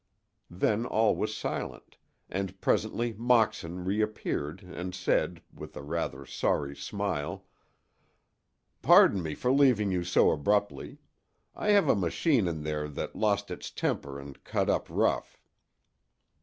Then 0.49 0.87
all 0.87 1.15
was 1.15 1.37
silent, 1.37 1.95
and 2.27 2.59
presently 2.59 3.13
Moxon 3.13 3.85
reappeared 3.85 4.63
and 4.63 4.95
said, 4.95 5.43
with 5.53 5.77
a 5.77 5.83
rather 5.83 6.25
sorry 6.25 6.75
smile: 6.75 7.45
"Pardon 8.81 9.21
me 9.21 9.35
for 9.35 9.51
leaving 9.51 9.91
you 9.91 10.03
so 10.03 10.31
abruptly. 10.31 10.97
I 11.55 11.69
have 11.69 11.87
a 11.87 11.95
machine 11.95 12.47
in 12.47 12.63
there 12.63 12.87
that 12.87 13.15
lost 13.15 13.51
its 13.51 13.69
temper 13.69 14.19
and 14.19 14.43
cut 14.43 14.71
up 14.71 14.87
rough." 14.89 15.39